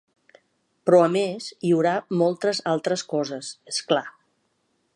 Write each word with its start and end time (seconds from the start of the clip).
Però 0.89 1.01
a 1.07 1.09
més 1.15 1.49
hi 1.67 1.73
haurà 1.75 1.91
moltes 2.21 2.63
altres 2.73 3.05
coses, 3.13 3.51
és 3.75 3.83
clar. 3.93 4.05